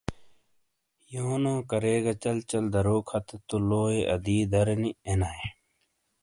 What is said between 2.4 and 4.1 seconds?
چَل دَرو کھتے تو لوئیے